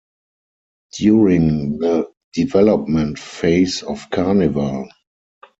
During 0.97 1.77
the 1.77 2.11
development 2.33 3.19
phase 3.19 3.83
of 3.83 4.09
Carnival! 4.09 4.89